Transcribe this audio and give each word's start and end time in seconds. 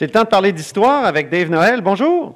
C'est 0.00 0.06
le 0.06 0.12
temps 0.12 0.22
de 0.22 0.28
parler 0.28 0.52
d'histoire 0.52 1.04
avec 1.04 1.28
Dave 1.28 1.50
Noël. 1.50 1.82
Bonjour. 1.82 2.34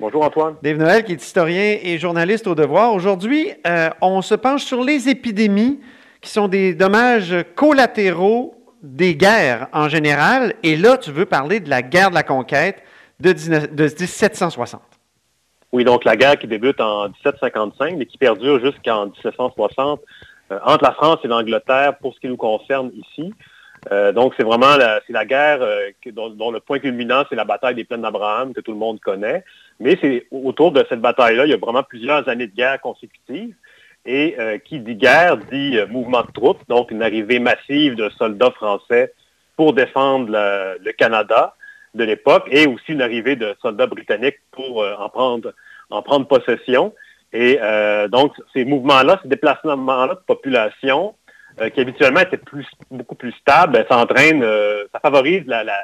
Bonjour 0.00 0.24
Antoine. 0.24 0.56
Dave 0.64 0.78
Noël 0.78 1.04
qui 1.04 1.12
est 1.12 1.22
historien 1.22 1.78
et 1.80 1.96
journaliste 1.96 2.48
au 2.48 2.56
devoir. 2.56 2.92
Aujourd'hui, 2.92 3.52
euh, 3.68 3.88
on 4.00 4.20
se 4.20 4.34
penche 4.34 4.64
sur 4.64 4.82
les 4.82 5.08
épidémies 5.08 5.78
qui 6.20 6.28
sont 6.28 6.48
des 6.48 6.74
dommages 6.74 7.36
collatéraux 7.54 8.56
des 8.82 9.14
guerres 9.14 9.68
en 9.72 9.88
général. 9.88 10.54
Et 10.64 10.76
là, 10.76 10.98
tu 10.98 11.12
veux 11.12 11.24
parler 11.24 11.60
de 11.60 11.70
la 11.70 11.82
guerre 11.82 12.10
de 12.10 12.16
la 12.16 12.24
conquête 12.24 12.82
de, 13.20 13.30
19, 13.30 13.72
de 13.72 13.84
1760. 13.84 14.82
Oui, 15.70 15.84
donc 15.84 16.04
la 16.04 16.16
guerre 16.16 16.36
qui 16.36 16.48
débute 16.48 16.80
en 16.80 17.04
1755, 17.10 17.94
mais 17.96 18.06
qui 18.06 18.18
perdure 18.18 18.58
jusqu'en 18.58 19.06
1760 19.06 20.00
euh, 20.50 20.58
entre 20.64 20.82
la 20.82 20.90
France 20.90 21.20
et 21.22 21.28
l'Angleterre 21.28 21.96
pour 21.98 22.12
ce 22.12 22.18
qui 22.18 22.26
nous 22.26 22.36
concerne 22.36 22.90
ici. 22.92 23.32
Euh, 23.92 24.12
donc, 24.12 24.34
c'est 24.36 24.44
vraiment 24.44 24.76
la, 24.76 25.00
la 25.08 25.24
guerre 25.24 25.62
euh, 25.62 25.90
dont, 26.06 26.50
le 26.50 26.60
point 26.60 26.78
culminant, 26.78 27.24
c'est 27.28 27.36
la 27.36 27.44
bataille 27.44 27.74
des 27.74 27.84
plaines 27.84 28.02
d'Abraham, 28.02 28.54
que 28.54 28.60
tout 28.60 28.72
le 28.72 28.78
monde 28.78 29.00
connaît. 29.00 29.44
Mais 29.80 29.98
c'est 30.00 30.26
autour 30.30 30.72
de 30.72 30.84
cette 30.88 31.00
bataille-là, 31.00 31.44
il 31.46 31.50
y 31.50 31.54
a 31.54 31.58
vraiment 31.58 31.82
plusieurs 31.82 32.28
années 32.28 32.46
de 32.46 32.54
guerre 32.54 32.80
consécutives. 32.80 33.54
Et 34.06 34.36
euh, 34.38 34.58
qui 34.58 34.80
dit 34.80 34.96
guerre 34.96 35.38
dit 35.38 35.78
mouvement 35.88 36.22
de 36.22 36.30
troupes, 36.32 36.60
donc 36.68 36.90
une 36.90 37.02
arrivée 37.02 37.38
massive 37.38 37.94
de 37.94 38.10
soldats 38.10 38.50
français 38.50 39.14
pour 39.56 39.72
défendre 39.72 40.30
le, 40.30 40.78
le 40.84 40.92
Canada 40.92 41.54
de 41.94 42.04
l'époque, 42.04 42.46
et 42.50 42.66
aussi 42.66 42.92
une 42.92 43.02
arrivée 43.02 43.36
de 43.36 43.54
soldats 43.62 43.86
britanniques 43.86 44.40
pour 44.50 44.84
en, 44.84 45.08
prendre, 45.08 45.54
en 45.90 46.02
prendre 46.02 46.26
possession. 46.26 46.92
Et 47.32 47.58
donc, 48.10 48.34
ces 48.52 48.64
mouvements-là, 48.64 49.20
ces 49.22 49.28
déplacements-là 49.28 50.14
de 50.14 50.20
population, 50.26 51.14
euh, 51.60 51.70
qui 51.70 51.80
habituellement 51.80 52.20
était 52.20 52.36
plus, 52.36 52.66
beaucoup 52.90 53.14
plus 53.14 53.30
stable, 53.32 53.86
ça 53.88 53.98
entraîne, 53.98 54.42
euh, 54.42 54.86
ça 54.92 54.98
favorise 54.98 55.44
la, 55.46 55.62
la, 55.62 55.78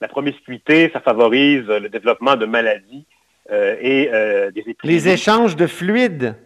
la, 0.00 0.08
promiscuité, 0.08 0.90
ça 0.94 1.00
favorise 1.00 1.66
le 1.66 1.90
développement 1.90 2.36
de 2.36 2.46
maladies 2.46 3.04
euh, 3.52 3.76
et 3.82 4.06
des 4.52 4.60
épidémies. 4.60 4.94
Les 4.94 5.08
échanges 5.10 5.56
de 5.56 5.66
fluides. 5.66 6.36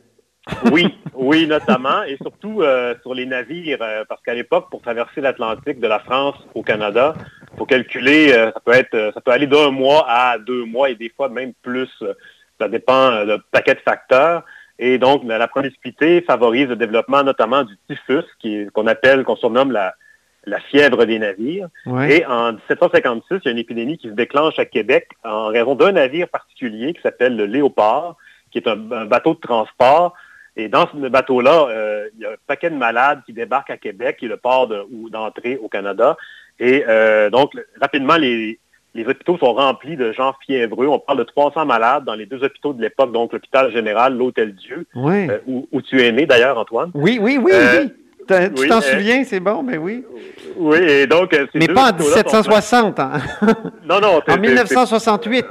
oui, 0.73 0.99
oui, 1.15 1.47
notamment, 1.47 2.03
et 2.03 2.17
surtout 2.21 2.63
sur 3.03 3.15
les 3.15 3.27
navires, 3.27 3.79
parce 4.09 4.21
qu'à 4.23 4.35
l'époque, 4.35 4.69
pour 4.71 4.83
traverser 4.83 5.21
l'Atlantique 5.21 5.79
de 5.79 5.87
la 5.87 6.01
France 6.01 6.37
au 6.55 6.63
Canada, 6.63 7.15
il 7.53 7.59
faut 7.59 7.67
calculer, 7.67 8.31
ça 8.31 8.61
peut 8.65 8.73
être, 8.73 9.13
ça 9.15 9.21
peut 9.21 9.31
aller 9.31 9.47
d'un 9.47 9.71
mois 9.71 10.05
à 10.09 10.37
deux 10.37 10.65
mois 10.65 10.91
et 10.91 10.97
des 10.97 11.11
fois 11.11 11.29
même 11.29 11.53
plus. 11.63 11.89
ça 12.61 12.69
dépend 12.69 13.25
d'un 13.25 13.39
paquet 13.53 13.75
de 13.75 13.81
facteurs. 13.81 14.43
Et 14.79 14.99
donc, 14.99 15.23
la 15.25 15.49
promiscuité 15.49 16.21
favorise 16.23 16.69
le 16.69 16.77
développement 16.77 17.23
notamment 17.23 17.65
du 17.65 17.77
typhus, 17.89 18.25
qu'on 18.73 18.87
appelle, 18.87 19.25
qu'on 19.25 19.37
surnomme 19.37 19.71
la, 19.71 19.95
la 20.47 20.61
fièvre 20.61 21.05
des 21.05 21.19
navires. 21.19 21.69
Ouais. 21.87 22.19
Et 22.19 22.27
en 22.27 22.53
1756, 22.53 23.25
il 23.31 23.41
y 23.45 23.49
a 23.49 23.51
une 23.53 23.59
épidémie 23.59 23.99
qui 23.99 24.09
se 24.09 24.15
déclenche 24.15 24.59
à 24.59 24.65
Québec 24.65 25.09
en 25.23 25.47
raison 25.47 25.75
d'un 25.75 25.93
navire 25.93 26.29
particulier 26.29 26.93
qui 26.93 27.03
s'appelle 27.03 27.37
le 27.37 27.47
Léopard, 27.47 28.17
qui 28.51 28.59
est 28.59 28.69
un, 28.69 28.91
un, 28.93 29.07
bateau 29.07 29.35
de 29.35 29.41
transport. 29.41 30.15
Et 30.57 30.69
dans 30.69 30.89
ce 30.89 31.09
bateau-là, 31.09 31.69
euh, 31.69 32.09
il 32.15 32.23
y 32.23 32.27
a 32.27 32.31
un 32.31 32.37
paquet 32.47 32.71
de 32.71 32.77
malades 32.77 33.23
qui 33.27 33.33
débarquent 33.33 33.71
à 33.71 33.77
Québec, 33.77 34.19
qui 34.19 34.27
est 34.27 34.29
le 34.29 34.37
port 34.37 34.69
d'entrée 35.11 35.59
au 35.61 35.69
Canada. 35.69 36.17
Et 36.61 36.85
euh, 36.89 37.31
donc, 37.31 37.53
rapidement, 37.81 38.17
les, 38.17 38.61
les 38.95 39.05
hôpitaux 39.05 39.37
sont 39.39 39.53
remplis 39.53 39.97
de 39.97 40.13
gens 40.13 40.35
fiévreux. 40.47 40.87
On 40.87 40.99
parle 40.99 41.19
de 41.19 41.25
300 41.25 41.67
malades 41.67 42.05
dans 42.05 42.15
les 42.15 42.27
deux 42.27 42.43
hôpitaux 42.45 42.73
de 42.73 42.81
l'époque, 42.81 43.13
donc 43.13 43.33
l'hôpital 43.33 43.73
général, 43.73 44.17
l'Hôtel 44.17 44.55
Dieu, 44.55 44.87
oui. 44.95 45.29
euh, 45.29 45.39
où, 45.47 45.69
où, 45.73 45.83
tu 45.83 46.01
es 46.01 46.13
né 46.13 46.27
d'ailleurs, 46.27 46.59
Antoine. 46.59 46.91
Oui, 46.95 47.19
oui, 47.21 47.39
oui, 47.43 47.51
euh, 47.53 47.83
oui. 47.83 47.93
Tu 48.27 48.69
t'en 48.69 48.79
oui, 48.79 48.83
souviens, 48.83 49.25
c'est 49.25 49.41
bon, 49.41 49.63
mais 49.63 49.77
oui. 49.77 50.03
Oui, 50.57 50.79
et 50.79 51.07
donc... 51.07 51.37
mais 51.53 51.67
pas 51.67 51.93
en 51.93 51.97
1760. 51.97 52.99
Hein? 52.99 53.21
Non, 53.85 54.01
non. 54.01 54.21
en 54.29 54.39
1968. 54.39 55.45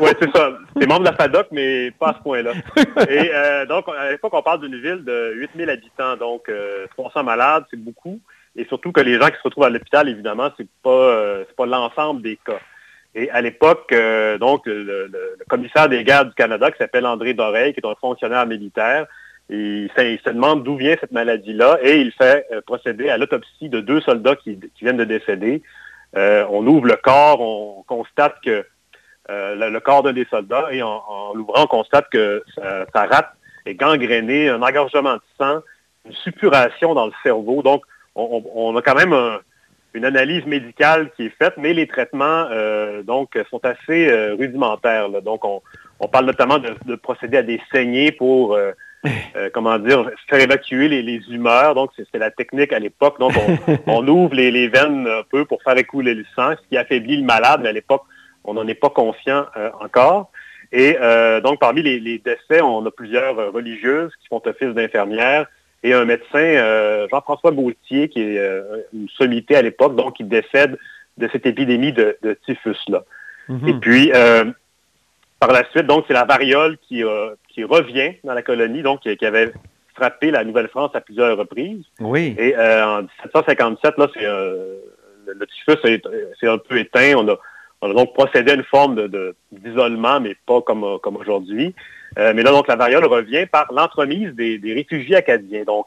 oui, 0.00 0.10
c'est 0.20 0.30
ça. 0.36 0.50
C'est 0.78 0.86
membre 0.86 1.00
de 1.00 1.04
la 1.06 1.16
FADOC, 1.16 1.48
mais 1.50 1.90
pas 1.98 2.10
à 2.10 2.14
ce 2.14 2.22
point-là. 2.22 2.52
et 3.08 3.30
euh, 3.34 3.66
donc, 3.66 3.86
à 3.88 4.12
l'époque, 4.12 4.32
on 4.32 4.42
parle 4.42 4.60
d'une 4.60 4.80
ville 4.80 5.02
de 5.04 5.32
8000 5.34 5.70
habitants, 5.70 6.16
donc 6.16 6.48
300 6.96 7.24
malades, 7.24 7.64
c'est 7.70 7.80
beaucoup 7.80 8.20
et 8.58 8.64
surtout 8.64 8.90
que 8.90 9.00
les 9.00 9.18
gens 9.18 9.28
qui 9.28 9.36
se 9.36 9.42
retrouvent 9.44 9.64
à 9.64 9.70
l'hôpital, 9.70 10.08
évidemment, 10.08 10.50
c'est 10.56 10.68
pas 10.82 10.90
euh, 10.90 11.44
pas 11.56 11.64
l'ensemble 11.64 12.22
des 12.22 12.36
cas. 12.44 12.58
Et 13.14 13.30
à 13.30 13.40
l'époque, 13.40 13.90
euh, 13.92 14.36
donc, 14.36 14.66
le, 14.66 15.10
commissaire 15.48 15.88
des 15.88 16.02
guerres 16.02 16.26
du 16.26 16.34
Canada, 16.34 16.70
qui 16.72 16.78
s'appelle 16.78 17.06
André 17.06 17.34
Dorey, 17.34 17.72
qui 17.72 17.80
est 17.80 17.86
un 17.86 17.94
fonctionnaire 18.00 18.46
militaire, 18.46 19.06
il, 19.48 19.88
se 19.96 20.30
demande 20.30 20.64
d'où 20.64 20.76
vient 20.76 20.96
cette 21.00 21.12
maladie-là 21.12 21.78
et 21.82 22.00
il 22.00 22.12
fait 22.12 22.46
euh, 22.52 22.60
procéder 22.66 23.08
à 23.08 23.16
l'autopsie 23.16 23.68
de 23.68 23.80
deux 23.80 24.00
soldats 24.00 24.36
qui, 24.36 24.58
viennent 24.82 24.98
de 24.98 25.04
décéder. 25.04 25.62
On 26.14 26.66
ouvre 26.66 26.86
le 26.86 26.96
corps, 26.96 27.40
on 27.40 27.84
constate 27.84 28.36
que 28.44 28.66
le, 29.28 29.78
corps 29.78 30.02
d'un 30.02 30.12
des 30.12 30.26
soldats 30.28 30.68
et 30.72 30.82
en, 30.82 31.32
l'ouvrant, 31.34 31.62
on 31.62 31.66
constate 31.66 32.08
que 32.10 32.42
sa 32.56 33.06
rate 33.06 33.30
est 33.66 33.74
gangrénée, 33.74 34.48
un 34.48 34.62
engorgement 34.62 35.14
de 35.14 35.22
sang, 35.38 35.60
une 36.06 36.14
suppuration 36.14 36.94
dans 36.94 37.06
le 37.06 37.12
cerveau. 37.22 37.62
Donc, 37.62 37.84
on, 38.18 38.42
on, 38.54 38.76
a 38.76 38.82
quand 38.82 38.94
même 38.94 39.12
un, 39.12 39.38
une 39.94 40.04
analyse 40.04 40.44
médicale 40.44 41.10
qui 41.16 41.26
est 41.26 41.36
faite, 41.38 41.54
mais 41.56 41.72
les 41.72 41.86
traitements 41.86 42.46
euh, 42.50 43.02
donc 43.02 43.38
sont 43.50 43.64
assez 43.64 44.08
euh, 44.08 44.34
rudimentaires. 44.34 45.08
Là. 45.08 45.20
Donc, 45.20 45.44
on, 45.44 45.62
on, 46.00 46.08
parle 46.08 46.26
notamment 46.26 46.58
de, 46.58 46.74
de, 46.84 46.94
procéder 46.94 47.38
à 47.38 47.42
des 47.42 47.60
saignées 47.72 48.12
pour, 48.12 48.54
euh, 48.54 48.72
comment 49.54 49.78
dire, 49.78 50.10
faire 50.28 50.40
évacuer 50.40 50.88
les, 50.88 51.02
les 51.02 51.20
humeurs. 51.30 51.74
Donc, 51.74 51.90
c'était 51.96 52.18
la 52.18 52.30
technique 52.30 52.72
à 52.72 52.78
l'époque. 52.78 53.18
Donc, 53.18 53.32
on, 53.66 53.78
on 53.86 54.06
ouvre 54.08 54.34
les, 54.34 54.50
les, 54.50 54.68
veines 54.68 55.06
un 55.06 55.22
peu 55.28 55.44
pour 55.44 55.62
faire 55.62 55.78
écouler 55.78 56.14
le 56.14 56.24
sang, 56.36 56.52
ce 56.52 56.68
qui 56.68 56.76
affaiblit 56.76 57.16
le 57.16 57.24
malade, 57.24 57.60
mais 57.62 57.70
à 57.70 57.72
l'époque, 57.72 58.02
on 58.44 58.54
n'en 58.54 58.66
est 58.66 58.74
pas 58.74 58.90
conscient 58.90 59.46
encore. 59.80 60.30
Et 60.70 60.96
donc, 61.42 61.60
parmi 61.60 61.82
les, 61.82 61.98
les, 61.98 62.18
décès, 62.18 62.62
on 62.62 62.84
a 62.86 62.90
plusieurs 62.90 63.52
religieuses 63.52 64.12
qui 64.22 64.28
font 64.28 64.40
office 64.46 64.74
d'infirmières, 64.74 65.46
et 65.82 65.92
un 65.92 66.04
médecin, 66.04 66.38
euh, 66.38 67.06
Jean-François 67.10 67.52
Gauthier, 67.52 68.08
qui 68.08 68.20
est 68.20 68.38
euh, 68.38 68.82
une 68.92 69.08
sommité 69.10 69.56
à 69.56 69.62
l'époque, 69.62 69.94
donc 69.94 70.16
qui 70.16 70.24
décède 70.24 70.76
de 71.16 71.28
cette 71.32 71.46
épidémie 71.46 71.92
de, 71.92 72.16
de 72.22 72.36
typhus-là. 72.46 73.04
Mm 73.48 73.56
-hmm. 73.56 73.68
Et 73.70 73.74
puis, 73.74 74.12
euh, 74.14 74.44
par 75.40 75.52
la 75.52 75.64
suite, 75.70 75.86
donc, 75.86 76.04
c'est 76.06 76.14
la 76.14 76.24
variole 76.24 76.76
qui, 76.86 77.02
qui 77.48 77.62
revient 77.64 78.12
dans 78.24 78.34
la 78.34 78.42
colonie, 78.42 78.82
donc 78.82 79.00
qui, 79.02 79.16
qui 79.16 79.26
avait 79.26 79.52
frappé 79.94 80.30
la 80.30 80.42
Nouvelle-France 80.44 80.92
à 80.94 81.00
plusieurs 81.00 81.36
reprises. 81.38 81.84
Oui. 82.00 82.34
Et 82.38 82.56
en 82.56 83.02
1757, 83.02 83.98
là, 83.98 84.06
c'est 84.14 84.22
le, 84.22 85.34
le 85.40 85.46
typhus 85.46 85.78
c'est 86.38 86.48
un 86.48 86.58
peu 86.58 86.76
éteint. 86.78 87.14
On 87.20 87.26
a, 87.28 87.36
on 87.82 87.90
a 87.90 87.94
donc 87.94 88.14
procédé 88.14 88.50
à 88.52 88.54
une 88.54 88.64
forme 88.64 88.94
d'isolement, 89.52 90.18
mais 90.20 90.34
pas 90.46 90.60
comme, 90.62 90.98
comme 91.02 91.16
aujourd'hui. 91.22 91.74
Euh, 92.16 92.32
mais 92.34 92.42
là, 92.42 92.50
donc, 92.50 92.68
la 92.68 92.76
variole 92.76 93.04
revient 93.04 93.46
par 93.46 93.72
l'entremise 93.72 94.32
des, 94.34 94.58
des, 94.58 94.72
réfugiés 94.72 95.16
acadiens. 95.16 95.64
Donc, 95.64 95.86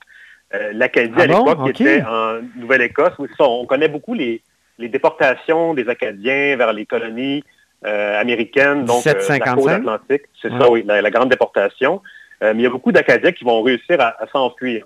euh, 0.53 0.71
l'Acadie, 0.73 1.13
ah 1.17 1.21
à 1.21 1.25
l'époque, 1.25 1.59
okay. 1.59 1.69
était 1.69 2.03
en 2.03 2.39
Nouvelle-Écosse. 2.57 3.13
Oui, 3.19 3.29
ça, 3.37 3.45
on 3.45 3.65
connaît 3.65 3.87
beaucoup 3.87 4.13
les, 4.13 4.41
les, 4.77 4.89
déportations 4.89 5.73
des 5.73 5.89
Acadiens 5.89 6.55
vers 6.57 6.73
les 6.73 6.85
colonies 6.85 7.43
euh, 7.85 8.19
américaines, 8.19 8.85
donc 8.85 9.03
la 9.05 9.13
côte 9.39 9.67
atlantique. 9.67 10.23
C'est 10.41 10.51
ouais. 10.51 10.59
ça, 10.59 10.69
oui, 10.69 10.83
la, 10.85 11.01
la 11.01 11.09
grande 11.09 11.29
déportation. 11.29 12.01
Mais 12.41 12.53
il 12.55 12.61
y 12.61 12.65
a 12.65 12.71
beaucoup 12.71 12.91
d'Acadiens 12.91 13.33
qui 13.33 13.43
vont 13.43 13.61
réussir 13.61 14.01
à, 14.01 14.15
à 14.19 14.25
s'enfuir. 14.27 14.85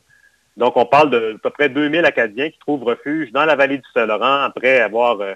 Donc, 0.57 0.77
on 0.77 0.85
parle 0.85 1.09
de 1.09 1.35
à 1.35 1.37
peu 1.41 1.49
près 1.49 1.69
2000 1.69 2.05
Acadiens 2.05 2.49
qui 2.49 2.59
trouvent 2.59 2.83
refuge 2.83 3.31
dans 3.31 3.45
la 3.45 3.55
vallée 3.55 3.77
du 3.77 3.87
Saint-Laurent 3.93 4.41
après 4.41 4.79
avoir, 4.79 5.19
euh, 5.21 5.35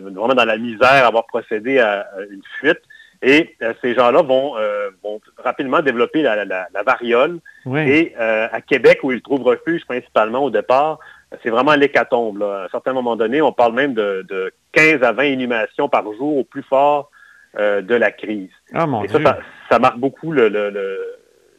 vraiment 0.00 0.34
dans 0.34 0.44
la 0.44 0.56
misère, 0.56 1.06
avoir 1.06 1.26
procédé 1.26 1.78
à 1.78 2.06
une 2.30 2.42
fuite. 2.58 2.80
Et 3.22 3.56
euh, 3.62 3.74
ces 3.82 3.94
gens-là 3.94 4.22
vont, 4.22 4.56
euh, 4.56 4.90
vont, 5.02 5.20
rapidement 5.42 5.80
développer 5.80 6.22
la, 6.22 6.44
la, 6.44 6.68
la 6.72 6.82
variole. 6.82 7.40
Oui. 7.66 7.80
Et 7.80 8.14
euh, 8.18 8.46
à 8.52 8.60
Québec, 8.60 9.00
où 9.02 9.10
ils 9.10 9.22
trouvent 9.22 9.42
refuge 9.42 9.84
principalement 9.86 10.44
au 10.44 10.50
départ, 10.50 10.98
c'est 11.42 11.50
vraiment 11.50 11.74
l'hécatombe. 11.74 12.42
À 12.42 12.64
un 12.64 12.68
certain 12.68 12.92
moment 12.92 13.16
donné, 13.16 13.42
on 13.42 13.52
parle 13.52 13.74
même 13.74 13.92
de, 13.92 14.24
de, 14.28 14.52
15 14.72 15.02
à 15.02 15.12
20 15.12 15.24
inhumations 15.24 15.88
par 15.88 16.04
jour 16.04 16.38
au 16.38 16.44
plus 16.44 16.62
fort 16.62 17.10
de 17.56 17.94
la 17.94 18.12
crise. 18.12 18.50
Oh, 18.74 18.86
mon 18.86 19.02
et 19.02 19.08
ça, 19.08 19.18
ça, 19.22 19.38
ça, 19.68 19.78
marque 19.78 19.98
beaucoup 19.98 20.30
le, 20.30 20.48
le, 20.48 20.70
le, 20.70 21.16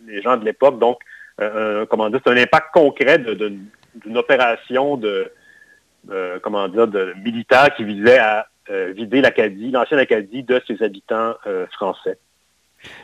les 0.07 0.21
gens 0.21 0.37
de 0.37 0.45
l'époque. 0.45 0.79
Donc, 0.79 0.99
comment 1.89 2.09
dire, 2.09 2.19
c'est 2.23 2.31
un 2.31 2.37
impact 2.37 2.67
concret 2.73 3.17
d'une 3.17 4.17
opération 4.17 4.97
de 4.97 5.31
comment 6.41 6.67
dire, 6.69 6.87
de 6.87 7.13
militaires 7.23 7.75
qui 7.75 7.83
visaient 7.83 8.19
à 8.19 8.47
vider 8.69 9.21
l'Acadie, 9.21 9.71
l'ancienne 9.71 9.99
Acadie, 9.99 10.43
de 10.43 10.61
ses 10.67 10.83
habitants 10.83 11.33
français. 11.71 12.17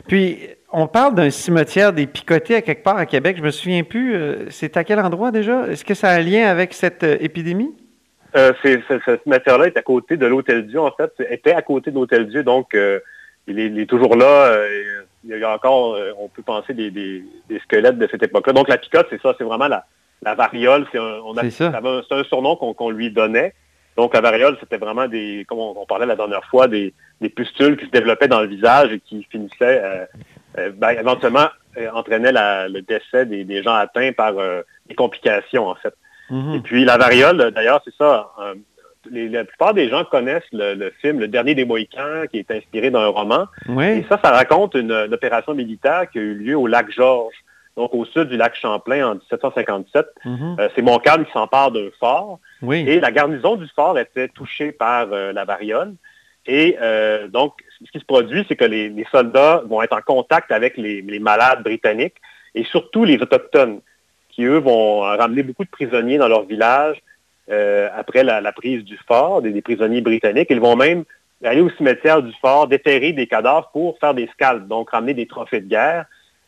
Puis, 0.08 0.38
on 0.72 0.86
parle 0.86 1.14
d'un 1.14 1.30
cimetière 1.30 1.92
des 1.92 2.06
Picotés 2.06 2.54
à 2.54 2.62
quelque 2.62 2.82
part 2.82 2.96
à 2.96 3.06
Québec. 3.06 3.36
Je 3.38 3.42
me 3.42 3.50
souviens 3.50 3.82
plus. 3.82 4.16
c'est 4.50 4.76
à 4.76 4.84
quel 4.84 5.00
endroit 5.00 5.30
déjà? 5.30 5.66
Est-ce 5.68 5.84
que 5.84 5.94
ça 5.94 6.08
a 6.10 6.14
un 6.14 6.22
lien 6.22 6.46
avec 6.46 6.72
cette 6.72 7.02
épidémie? 7.02 7.74
Euh, 8.36 8.52
ce 8.62 9.16
cimetière-là 9.22 9.66
est 9.66 9.76
à 9.76 9.82
côté 9.82 10.16
de 10.16 10.26
l'Hôtel 10.26 10.66
Dieu, 10.66 10.80
en 10.80 10.90
fait. 10.90 11.12
était 11.30 11.54
à 11.54 11.62
côté 11.62 11.90
de 11.90 11.96
l'Hôtel 11.96 12.28
Dieu, 12.28 12.42
donc 12.42 12.74
euh, 12.74 13.00
il, 13.46 13.58
est, 13.58 13.86
toujours 13.86 14.14
là. 14.16 14.48
Euh, 14.48 15.02
il 15.24 15.38
y 15.38 15.42
a 15.42 15.54
encore, 15.54 15.98
on 16.18 16.28
peut 16.28 16.42
penser, 16.42 16.74
des, 16.74 17.24
squelettes 17.62 17.98
de 17.98 18.06
cette 18.10 18.22
époque-là. 18.22 18.52
Donc 18.52 18.68
la 18.68 18.76
picote, 18.76 19.06
c'est 19.10 19.20
ça, 19.22 19.34
c'est 19.38 19.44
vraiment 19.44 19.68
la, 19.68 19.84
variole. 20.34 20.86
C'est 20.92 20.98
un, 20.98 21.20
un, 21.36 22.24
surnom 22.24 22.56
qu'on 22.56 22.90
lui 22.90 23.10
donnait. 23.10 23.54
Donc 23.96 24.14
la 24.14 24.20
variole, 24.20 24.56
c'était 24.60 24.76
vraiment 24.76 25.08
des, 25.08 25.44
comme 25.48 25.58
on, 25.58 25.86
parlait 25.86 26.06
la 26.06 26.16
dernière 26.16 26.44
fois, 26.44 26.68
des, 26.68 26.92
pustules 27.34 27.76
qui 27.76 27.86
se 27.86 27.90
développaient 27.90 28.28
dans 28.28 28.40
le 28.40 28.46
visage 28.46 28.92
et 28.92 29.00
qui 29.00 29.26
finissaient, 29.30 30.08
ben, 30.74 30.90
éventuellement, 30.90 31.48
entraînaient 31.94 32.32
le 32.32 32.80
décès 32.80 33.24
des, 33.24 33.62
gens 33.62 33.74
atteints 33.74 34.12
par 34.12 34.34
des 34.86 34.94
complications, 34.94 35.68
en 35.68 35.74
fait. 35.76 35.94
Mhm. 36.30 36.54
Et 36.54 36.60
puis 36.60 36.84
la 36.84 36.98
variole, 36.98 37.50
d'ailleurs, 37.52 37.80
c'est 37.84 37.94
ça. 37.94 38.30
Euh, 38.40 38.54
la 39.12 39.44
plupart 39.44 39.74
des 39.74 39.88
gens 39.88 40.04
connaissent 40.04 40.42
le, 40.52 40.90
film 41.00 41.20
Le 41.20 41.28
Dernier 41.28 41.54
des 41.54 41.64
Mohicans, 41.64 42.26
qui 42.30 42.38
est 42.38 42.50
inspiré 42.50 42.90
d'un 42.90 43.06
roman. 43.06 43.46
Et 43.80 44.04
ça, 44.08 44.18
ça 44.22 44.30
raconte 44.30 44.74
une, 44.74 44.92
opération 45.12 45.54
militaire 45.54 46.10
qui 46.10 46.18
a 46.18 46.22
eu 46.22 46.34
lieu 46.34 46.56
au 46.56 46.66
lac 46.66 46.90
Georges, 46.90 47.36
donc 47.76 47.94
au 47.94 48.04
sud 48.04 48.28
du 48.28 48.36
lac 48.36 48.54
Champlain 48.54 49.08
en 49.08 49.14
1757. 49.14 50.06
Mhm. 50.24 50.56
Euh, 50.58 50.68
c'est 50.74 50.82
Montcalm 50.82 51.24
qui 51.24 51.32
s'empare 51.32 51.70
d'un 51.70 51.88
fort. 52.00 52.38
Et 52.70 53.00
la 53.00 53.12
garnison 53.12 53.56
du 53.56 53.66
fort 53.74 53.98
était 53.98 54.28
touchée 54.28 54.72
par 54.72 55.08
euh, 55.12 55.32
la 55.32 55.44
variole. 55.44 55.94
Et 56.48 56.76
donc, 57.32 57.54
ce 57.84 57.90
qui 57.90 57.98
se 57.98 58.04
produit, 58.04 58.44
c'est 58.46 58.54
que 58.54 58.64
les, 58.64 59.04
soldats 59.10 59.62
vont 59.66 59.82
être 59.82 59.96
en 59.96 60.00
contact 60.00 60.52
avec 60.52 60.76
les 60.76 61.18
malades 61.18 61.64
britanniques 61.64 62.14
et 62.54 62.62
surtout 62.62 63.04
les 63.04 63.18
Autochtones 63.18 63.80
qui, 64.30 64.44
eux, 64.44 64.58
vont 64.58 65.00
ramener 65.00 65.42
beaucoup 65.42 65.64
de 65.64 65.70
prisonniers 65.70 66.18
dans 66.18 66.28
leur 66.28 66.44
village 66.44 67.02
euh, 67.48 67.88
après 67.94 68.24
la, 68.24 68.52
prise 68.52 68.82
du 68.82 68.98
fort, 69.06 69.40
des, 69.40 69.62
prisonniers 69.62 70.00
britanniques. 70.00 70.48
Ils 70.50 70.60
vont 70.60 70.74
même 70.74 71.04
aller 71.44 71.60
au 71.60 71.70
cimetière 71.70 72.22
du 72.22 72.32
fort, 72.40 72.66
déterrer 72.66 73.12
des 73.12 73.28
cadavres 73.28 73.70
pour 73.72 73.98
faire 73.98 74.14
des 74.14 74.26
scalps, 74.32 74.66
donc 74.66 74.90
ramener 74.90 75.14
des 75.14 75.26
trophées 75.26 75.60
de 75.60 75.68
guerre. 75.68 76.06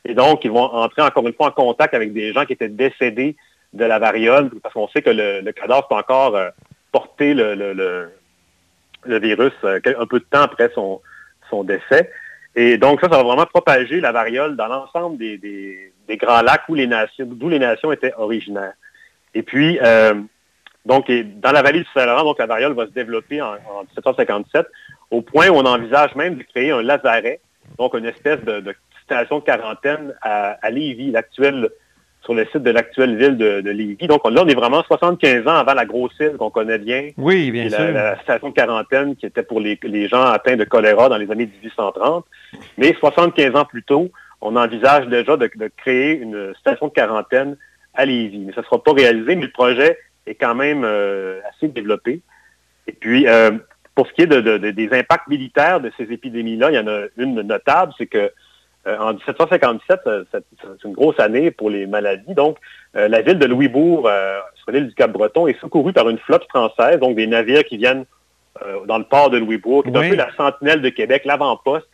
Et 0.09 0.15
donc, 0.15 0.43
ils 0.45 0.51
vont 0.51 0.65
entrer 0.65 1.03
encore 1.03 1.29
une 1.29 1.35
fois 1.35 1.49
en 1.49 1.51
contact 1.51 1.93
avec 1.93 2.15
des 2.15 2.33
gens 2.33 2.47
qui 2.47 2.55
étaient 2.55 2.71
décédés 2.71 3.37
de 3.75 3.85
la 3.85 3.99
variole, 3.99 4.51
parce 4.63 4.73
qu'on 4.73 4.89
sait 4.89 5.03
que 5.03 5.11
le, 5.11 5.53
cadavre 5.53 5.87
peut 5.87 5.95
encore 5.95 6.35
euh, 6.35 6.49
porter 6.91 7.35
le, 7.35 8.11
virus 9.07 9.53
euh, 9.65 9.79
un 9.85 10.07
peu 10.07 10.19
de 10.19 10.25
temps 10.25 10.41
après 10.41 10.71
son, 10.75 11.01
décès. 11.65 12.11
Et 12.57 12.79
donc, 12.79 13.01
ça, 13.03 13.09
ça 13.11 13.19
va 13.19 13.23
vraiment 13.23 13.45
propager 13.45 14.01
la 14.01 14.11
variole 14.11 14.57
dans 14.57 14.67
l'ensemble 14.67 15.19
des, 15.19 15.93
Grands 16.09 16.41
Lacs 16.41 16.63
les 16.71 16.89
d'où 17.21 17.51
les 17.51 17.59
nations 17.59 17.93
étaient 17.93 18.15
originaires. 18.17 18.73
Et 19.35 19.43
puis, 19.43 19.79
euh, 19.83 20.15
donc, 20.87 21.11
dans 21.11 21.53
la 21.53 21.61
vallée 21.61 21.81
du 21.81 21.87
Saint-Laurent, 21.93 22.25
donc 22.25 22.39
la 22.39 22.47
variole 22.47 22.73
va 22.73 22.87
se 22.87 22.93
développer 22.93 23.43
en, 23.43 23.53
1757, 23.95 24.67
au 25.11 25.21
point 25.21 25.51
où 25.51 25.57
on 25.57 25.67
envisage 25.67 26.15
même 26.15 26.37
de 26.37 26.43
créer 26.45 26.71
un 26.71 26.81
lazaret, 26.81 27.41
donc 27.77 27.93
une 27.93 28.07
espèce 28.07 28.43
de, 28.45 28.75
station 29.09 29.39
de 29.39 29.45
quarantaine 29.45 30.15
à, 30.21 30.59
à 30.61 30.71
Lévis, 30.71 31.11
l'actuelle, 31.11 31.71
sur 32.23 32.35
le 32.35 32.45
site 32.47 32.63
de 32.63 32.71
l'actuelle 32.71 33.17
ville 33.17 33.39
de, 33.39 33.63
de, 33.63 33.71
Lévis. 33.71 34.07
Donc 34.07 34.29
là, 34.31 34.43
on 34.45 34.49
est 34.49 34.55
vraiment 34.55 34.83
75 34.83 35.47
ans 35.47 35.55
avant 35.55 35.73
la 35.73 35.87
grosse 35.87 36.13
île 36.21 36.37
qu'on 36.39 36.51
connaît 36.51 36.79
bien. 36.79 37.09
Oui, 37.17 37.51
bien 37.51 37.71
sûr. 37.71 37.91
La, 37.93 38.21
station 38.21 38.51
de 38.51 38.55
quarantaine 38.55 39.17
qui 39.17 39.25
était 39.25 39.43
pour 39.43 39.61
les, 39.61 39.79
les 39.83 40.09
gens 40.09 40.23
atteints 40.23 40.57
de 40.57 40.65
choléra 40.65 41.09
dans 41.09 41.17
les 41.17 41.31
années 41.31 41.49
1830. 41.63 42.27
Mais 42.77 42.95
75 43.01 43.57
ans 43.57 43.65
plus 43.65 43.83
tôt, 43.83 44.11
on 44.43 44.57
envisage 44.57 45.07
déjà 45.07 45.37
de, 45.37 45.51
créer 45.77 46.19
une 46.19 46.53
station 46.61 46.89
de 46.89 46.93
quarantaine 46.93 47.57
à 47.95 48.05
Lévis. 48.05 48.45
Mais 48.47 48.53
ça 48.53 48.61
ne 48.61 48.67
sera 48.67 48.83
pas 48.83 48.93
réalisé, 48.93 49.35
mais 49.35 49.47
le 49.47 49.53
projet 49.53 49.99
est 50.27 50.35
quand 50.35 50.55
même 50.55 50.83
euh, 50.85 51.41
assez 51.51 51.69
développé. 51.69 52.21
Et 52.87 52.93
puis, 52.93 53.27
euh, 53.27 53.53
pour 53.95 54.07
ce 54.07 54.13
qui 54.13 54.23
est 54.23 54.27
des 54.27 54.89
impacts 54.93 55.29
militaires 55.29 55.81
de 55.81 55.91
ces 55.97 56.05
épidémies-là, 56.05 56.71
il 56.71 56.75
y 56.75 56.79
en 56.79 56.87
a 56.87 57.07
une 57.17 57.41
notable, 57.43 57.93
c'est 57.99 58.07
que 58.07 58.31
en 58.99 59.13
1757, 59.15 60.01
c'est 60.33 60.85
une 60.85 60.93
grosse 60.93 61.19
année 61.21 61.51
pour 61.51 61.71
les 61.71 61.87
maladies. 61.87 62.35
Donc, 62.35 62.57
la 62.95 63.21
ville 63.21 63.39
de 63.39 63.47
Louisbourg, 63.47 64.09
sur 64.55 64.71
l'île 64.73 64.89
du 64.89 64.95
Cap-Breton, 64.95 65.47
est 65.47 65.61
secourue 65.61 65.93
par 65.93 66.09
une 66.09 66.19
flotte 66.19 66.45
française, 66.49 66.99
donc 66.99 67.17
des 67.17 67.27
navires 67.27 67.65
qui 67.65 67.77
viennent 67.77 68.05
dans 68.87 68.99
le 68.99 69.05
port 69.05 69.31
de 69.31 69.39
Louisbourg, 69.39 69.85
qui 69.85 69.91
est 69.91 69.97
un 69.97 70.09
peu 70.09 70.17
la 70.17 70.35
sentinelle 70.37 70.81
de 70.81 70.89
Québec, 70.89 71.25
l'avant-poste 71.25 71.89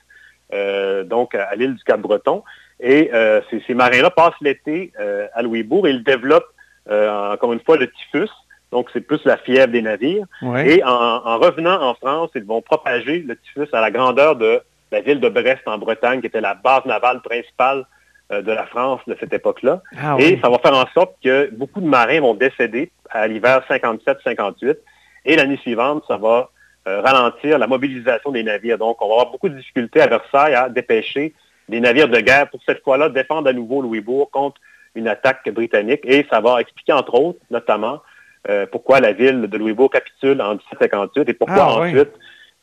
euh, 0.53 1.05
donc 1.05 1.35
à 1.35 1.55
l'île 1.57 1.75
du 1.75 1.85
Cap-Breton. 1.85 2.43
Et 2.81 3.11
euh, 3.15 3.41
ces, 3.67 3.75
marins-là 3.75 4.11
passent 4.11 4.35
l'été 4.41 4.93
euh, 5.01 5.27
à 5.35 5.43
Louisbourg 5.43 5.87
et 5.87 5.91
ils 5.91 6.05
développent, 6.05 6.53
encore 6.89 7.53
une 7.53 7.61
fois, 7.61 7.77
le 7.77 7.91
typhus. 7.91 8.31
Donc, 8.71 8.89
c'est 8.93 9.01
plus 9.01 9.25
la 9.25 9.37
fièvre 9.37 9.73
des 9.73 9.83
navires. 9.83 10.27
Et 10.67 10.83
en, 10.85 11.39
revenant 11.39 11.81
en 11.81 11.95
France, 11.95 12.31
ils 12.35 12.45
vont 12.45 12.61
propager 12.61 13.21
le 13.21 13.37
typhus 13.37 13.69
à 13.73 13.81
la 13.81 13.91
grandeur 13.91 14.37
de 14.37 14.61
la 14.95 15.01
ville 15.01 15.21
de 15.21 15.29
Brest 15.29 15.63
en 15.67 15.79
Bretagne, 15.79 16.21
qui 16.21 16.27
était 16.27 16.41
la 16.41 16.55
base 16.55 16.85
navale 16.87 17.21
principale 17.21 17.85
de 18.31 18.53
la 18.53 18.65
France 18.67 19.01
de 19.07 19.15
cette 19.21 19.35
époque-là. 19.35 19.83
Ah 20.03 20.17
et 20.19 20.41
ça 20.41 20.49
va 20.49 20.59
faire 20.59 20.75
en 20.75 20.87
sorte 20.95 21.15
que 21.23 21.51
beaucoup 21.53 21.83
de 21.83 21.87
marins 21.87 22.21
vont 22.21 22.35
décéder 22.35 22.91
à 23.11 23.27
l'hiver 23.29 23.63
57-58. 23.69 24.77
Et 25.25 25.37
l'année 25.37 25.57
suivante, 25.59 26.05
ça 26.09 26.17
va 26.17 26.51
euh, 26.87 27.01
ralentir 27.01 27.59
la 27.59 27.67
mobilisation 27.67 28.31
des 28.31 28.43
navires. 28.43 28.77
Donc, 28.77 29.01
on 29.01 29.09
va 29.09 29.15
avoir 29.15 29.31
beaucoup 29.31 29.49
de 29.49 29.57
difficultés 29.57 30.03
à 30.03 30.07
Versailles 30.07 30.55
à 30.55 30.69
dépêcher 30.69 31.33
des 31.69 31.81
navires 31.81 32.09
de 32.09 32.21
guerre 32.21 32.51
pour 32.51 32.61
cette 32.67 32.83
fois-là 32.83 33.09
défendre 33.09 33.49
à 33.49 33.55
nouveau 33.55 33.81
Louisbourg 33.81 34.31
contre 34.31 34.61
une 34.95 35.09
attaque 35.09 35.49
britannique. 35.49 36.03
Et 36.05 36.27
ça 36.29 36.41
va 36.41 36.61
expliquer, 36.61 36.93
entre 36.93 37.15
autres, 37.15 37.39
notamment, 37.51 38.03
euh, 38.51 38.67
pourquoi 38.71 39.01
la 39.01 39.13
ville 39.13 39.43
de 39.43 39.57
Louisbourg 39.57 39.89
capitule 39.91 40.43
en 40.43 40.57
1758 40.57 41.29
et 41.31 41.33
pourquoi 41.33 41.57
ah, 41.63 41.81
ensuite 41.81 42.13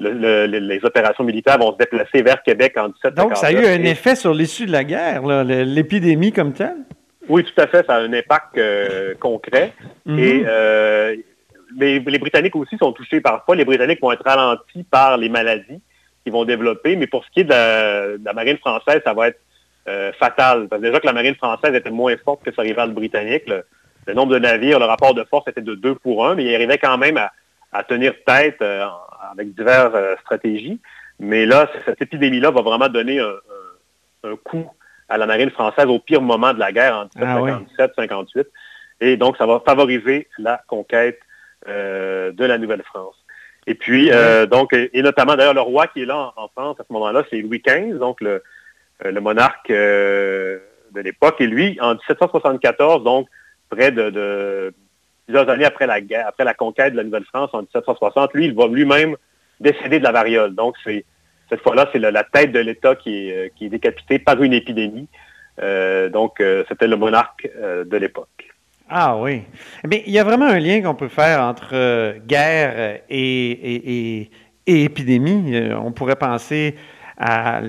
les 0.01 0.79
opérations 0.83 1.23
militaires 1.23 1.57
vont 1.57 1.73
se 1.73 1.77
déplacer 1.77 2.21
vers 2.21 2.41
Québec 2.43 2.73
en 2.77 2.87
1759. 2.87 3.27
Donc, 3.27 3.37
ça 3.37 3.47
a 3.47 3.51
eu 3.51 3.65
un 3.65 3.83
effet 3.83 4.15
sur 4.15 4.33
l'issue 4.33 4.65
de 4.65 4.71
la 4.71 4.83
guerre, 4.83 5.25
l'épidémie 5.43 6.31
comme 6.31 6.53
telle? 6.53 6.77
Oui, 7.29 7.43
tout 7.43 7.61
à 7.61 7.67
fait. 7.67 7.85
Ça 7.85 7.95
a 7.95 7.99
un 7.99 8.11
impact 8.13 8.57
euh, 8.57 9.13
concret. 9.19 9.73
Mm-hmm. 10.07 10.19
Et 10.19 11.23
mais 11.75 11.99
les 11.99 12.19
Britanniques 12.19 12.55
aussi 12.55 12.77
sont 12.77 12.91
touchés 12.91 13.21
parfois. 13.21 13.55
Les 13.55 13.65
Britanniques 13.65 14.01
vont 14.01 14.11
être 14.11 14.23
ralentis 14.23 14.83
par 14.83 15.17
les 15.17 15.29
maladies 15.29 15.81
qu'ils 16.23 16.33
vont 16.33 16.45
développer, 16.45 16.95
mais 16.95 17.07
pour 17.07 17.25
ce 17.25 17.29
qui 17.31 17.41
est 17.41 17.45
de 17.45 18.23
la, 18.23 18.33
marine 18.33 18.57
française, 18.57 19.01
ça 19.03 19.13
va 19.13 19.29
être 19.29 19.39
euh, 19.87 20.11
fatal. 20.13 20.67
Parce 20.67 20.81
que 20.81 20.87
déjà 20.87 20.99
que 20.99 21.07
la 21.07 21.13
marine 21.13 21.35
française 21.35 21.73
était 21.73 21.89
moins 21.89 22.15
forte 22.23 22.43
que 22.43 22.53
sa 22.53 22.61
rivale 22.61 22.91
britannique, 22.91 23.43
le, 23.47 24.13
nombre 24.13 24.33
de 24.33 24.39
navires, 24.39 24.79
le 24.79 24.85
rapport 24.85 25.13
de 25.13 25.23
force 25.23 25.47
était 25.47 25.61
de 25.61 25.75
2 25.75 25.95
pour 25.95 26.25
1, 26.27 26.35
mais 26.35 26.45
il 26.45 26.53
arrivait 26.53 26.77
quand 26.77 26.97
même 26.97 27.17
à, 27.17 27.83
tenir 27.83 28.13
tête 28.25 28.61
euh, 28.61 28.85
avec 29.31 29.55
diverses 29.55 29.93
euh, 29.95 30.15
stratégies. 30.21 30.79
Mais 31.19 31.45
là, 31.45 31.69
cette 31.85 32.01
épidémie-là 32.01 32.51
va 32.51 32.61
vraiment 32.61 32.89
donner 32.89 33.19
un, 33.19 34.35
coup 34.43 34.69
à 35.09 35.17
la 35.17 35.25
marine 35.25 35.51
française 35.51 35.85
au 35.85 35.99
pire 35.99 36.21
moment 36.21 36.53
de 36.53 36.59
la 36.59 36.71
guerre 36.71 36.95
en 36.95 37.05
1757-58. 37.19 38.25
Ah 38.35 38.43
et 39.01 39.17
donc, 39.17 39.37
ça 39.37 39.45
va 39.45 39.61
favoriser 39.65 40.27
la 40.37 40.61
conquête 40.67 41.19
euh, 41.67 42.31
de 42.31 42.45
la 42.45 42.57
Nouvelle-France. 42.57 43.15
Et 43.67 43.75
puis, 43.75 44.11
euh, 44.11 44.45
donc, 44.45 44.73
et, 44.73 45.01
notamment 45.01 45.35
d'ailleurs 45.35 45.53
le 45.53 45.61
roi 45.61 45.87
qui 45.87 46.03
est 46.03 46.05
là 46.05 46.33
en, 46.35 46.47
France 46.47 46.79
à 46.79 46.83
ce 46.87 46.93
moment-là, 46.93 47.23
c'est 47.29 47.37
Louis 47.37 47.61
XV, 47.65 47.99
donc 47.99 48.21
le, 48.21 48.41
monarque 49.19 49.69
de 49.69 50.61
l'époque. 50.95 51.39
Et 51.39 51.47
lui, 51.47 51.77
en 51.81 51.93
1774, 51.93 53.03
donc 53.03 53.27
près 53.69 53.91
de, 53.91 54.73
plusieurs 55.25 55.49
années 55.49 55.65
après 55.65 55.87
la 55.87 56.01
guerre, 56.01 56.27
après 56.27 56.43
la 56.43 56.53
conquête 56.53 56.93
de 56.93 56.97
la 56.97 57.03
Nouvelle-France 57.03 57.49
en 57.53 57.61
1760, 57.61 58.33
lui, 58.33 58.45
il 58.45 58.53
va 58.53 58.67
lui-même 58.67 59.15
décéder 59.59 59.99
de 59.99 60.03
la 60.03 60.11
variole. 60.11 60.55
Donc, 60.55 60.75
cette 60.83 61.61
fois-là, 61.61 61.89
c'est 61.91 61.99
la, 61.99 62.23
tête 62.23 62.51
de 62.51 62.59
l'État 62.59 62.95
qui 62.95 63.29
est, 63.29 63.51
est 63.59 63.69
décapitée 63.69 64.19
par 64.19 64.41
une 64.41 64.53
épidémie. 64.53 65.07
donc, 66.11 66.41
c'était 66.67 66.87
le 66.87 66.97
monarque 66.97 67.49
de 67.85 67.97
l'époque. 67.97 68.51
Ah 68.93 69.15
oui. 69.17 69.43
Mais 69.87 70.03
il 70.05 70.11
y 70.11 70.19
a 70.19 70.25
vraiment 70.25 70.47
un 70.47 70.59
lien 70.59 70.81
qu'on 70.81 70.95
peut 70.95 71.07
faire 71.07 71.41
entre 71.41 71.69
euh, 71.71 72.19
guerre 72.27 72.99
et, 73.09 74.29
épidémie. 74.67 75.55
Euh, 75.55 75.79
on 75.81 75.93
pourrait 75.93 76.17
penser 76.17 76.75
à 77.17 77.61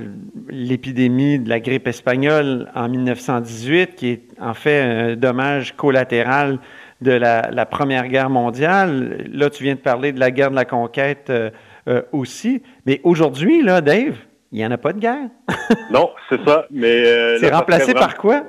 l'épidémie 0.48 1.38
de 1.38 1.48
la 1.48 1.60
grippe 1.60 1.86
espagnole 1.86 2.68
en 2.74 2.88
1918, 2.88 3.94
qui 3.94 4.08
est 4.08 4.22
en 4.40 4.54
fait 4.54 4.80
un 4.80 5.14
dommage 5.14 5.76
collatéral 5.76 6.58
de 7.02 7.12
la, 7.12 7.66
Première 7.66 8.08
Guerre 8.08 8.30
mondiale. 8.30 9.26
Là, 9.32 9.50
tu 9.50 9.64
viens 9.64 9.74
de 9.74 9.80
parler 9.80 10.12
de 10.12 10.20
la 10.20 10.30
guerre 10.30 10.50
de 10.50 10.56
la 10.56 10.64
conquête 10.64 11.30
euh, 11.30 12.02
aussi. 12.12 12.62
Mais 12.86 13.00
aujourd'hui, 13.02 13.62
là, 13.62 13.80
Dave, 13.80 14.16
il 14.52 14.58
n'y 14.58 14.66
en 14.66 14.70
a 14.70 14.78
pas 14.78 14.92
de 14.92 15.00
guerre. 15.00 15.28
non, 15.90 16.10
c'est 16.28 16.40
ça. 16.46 16.66
Mais 16.70 17.38
c'est 17.38 17.50
remplacé 17.50 17.92
par 17.92 18.16
quoi? 18.16 18.44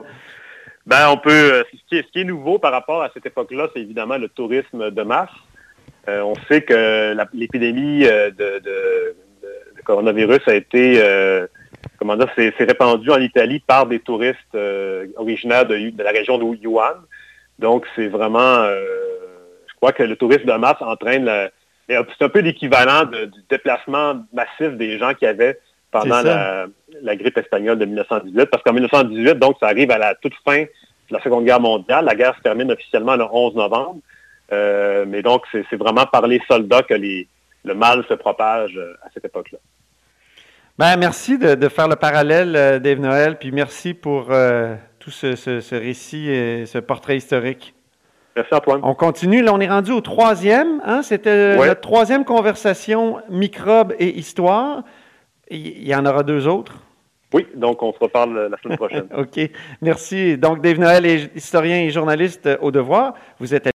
Ben, 0.86 1.10
on 1.10 1.18
peut. 1.18 1.32
Euh, 1.32 1.64
ce 1.90 2.02
qui, 2.02 2.20
est, 2.20 2.24
nouveau 2.24 2.60
par 2.60 2.72
rapport 2.72 3.02
à 3.02 3.10
cette 3.14 3.26
époque-là, 3.26 3.70
c'est 3.74 3.82
évidemment 3.82 4.18
le 4.18 4.30
tourisme 4.30 4.92
de 4.92 5.02
masse. 5.02 5.30
on 6.08 6.36
sait 6.48 6.62
que 6.62 7.16
l'épidémie 7.34 8.04
de, 8.04 9.16
coronavirus 9.86 10.42
a 10.48 10.56
été, 10.56 11.02
comment 11.98 12.18
dire, 12.18 12.30
s'est 12.36 12.54
répandue 12.60 13.12
en 13.12 13.20
Italie 13.20 13.64
par 13.66 13.88
des 13.88 14.00
touristes 14.00 14.58
originaires 15.16 15.66
de, 15.66 16.04
la 16.04 16.12
région 16.12 16.38
de 16.38 16.58
Yuan. 16.58 16.96
Donc, 17.60 17.86
c'est 17.96 18.08
vraiment, 18.08 18.66
je 18.66 19.76
crois 19.76 19.92
que 19.92 20.04
le 20.04 20.16
tourisme 20.16 20.46
de 20.46 20.54
masse 20.54 20.82
entraîne 20.82 21.50
c'est 21.88 22.26
un 22.26 22.30
peu 22.30 22.40
l'équivalent 22.40 23.06
du 23.06 23.44
déplacement 23.50 24.24
massif 24.32 24.78
des 24.78 24.98
gens 24.98 25.14
qui 25.14 25.26
avaient 25.26 25.60
pendant 25.92 26.22
la, 26.22 27.16
grippe 27.16 27.38
espagnole 27.38 27.78
de 27.78 27.86
1918, 27.86 28.46
parce 28.48 28.64
qu'en 28.64 28.74
1918, 28.74 29.36
donc, 29.36 29.58
ça 29.60 29.68
arrive 29.68 29.92
à 29.92 29.98
la 29.98 30.16
toute 30.16 30.34
fin 30.44 30.64
de 30.64 30.68
la 31.12 31.22
Seconde 31.22 31.46
Guerre 31.46 31.60
mondiale. 31.60 32.06
La 32.06 32.16
guerre 32.16 32.36
se 32.36 32.42
termine 32.42 32.72
officiellement 32.72 33.16
le 33.16 33.26
11 33.32 33.56
novembre. 33.56 34.00
Euh, 34.52 35.06
mais 35.08 35.22
donc, 35.22 35.44
c'est 35.52 35.76
vraiment 35.76 36.06
par 36.06 36.26
les 36.28 36.42
soldats 36.48 36.82
que 36.82 36.96
le 36.96 37.74
mal 37.76 38.04
se 38.10 38.14
propage 38.16 38.76
euh, 38.76 38.94
à 39.04 39.10
cette 39.14 39.26
époque-là. 39.26 39.60
Ben, 40.80 40.98
merci 40.98 41.38
de, 41.38 41.70
faire 41.70 41.88
le 41.88 41.96
parallèle, 41.96 42.56
euh, 42.56 42.80
Dave 42.80 43.00
Noël, 43.00 43.38
puis 43.38 43.52
merci 43.52 43.94
pour 43.94 44.32
tout 45.04 45.12
ce, 45.12 45.76
récit 45.76 46.30
et 46.30 46.66
ce 46.66 46.78
portrait 46.78 47.18
historique. 47.18 47.74
Merci 48.36 48.54
Antoine. 48.54 48.80
On 48.84 48.96
continue. 48.96 49.42
Là, 49.42 49.54
on 49.54 49.60
est 49.60 49.68
rendu 49.68 49.92
au 49.92 50.02
troisième. 50.02 50.82
Hein? 50.86 51.02
C'était 51.04 51.58
la 51.58 51.76
troisième 51.76 52.24
conversation 52.24 53.18
microbe 53.30 53.94
et 54.00 54.18
histoire. 54.18 54.84
Il 55.52 55.86
y 55.86 55.94
en 55.94 56.06
aura 56.06 56.24
deux 56.24 56.48
autres? 56.48 56.80
Oui, 57.34 57.48
donc 57.56 57.84
on 57.84 57.92
se 57.92 58.00
reparle 58.00 58.48
la 58.50 58.58
semaine 58.58 58.78
prochaine. 58.84 59.08
OK. 59.18 59.40
Merci. 59.82 60.38
Donc, 60.38 60.62
Dave 60.62 60.80
Noël 60.80 61.06
est 61.06 61.36
historien 61.36 61.78
et 61.82 61.90
journaliste 61.90 62.48
au 62.62 62.72
devoir. 62.72 63.14
Vous 63.40 63.54
êtes 63.54 63.68